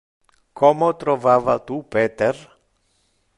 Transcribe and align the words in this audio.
Como 0.51 0.91
trovava 0.95 1.59
tu 1.59 1.83
Peter? 1.83 2.35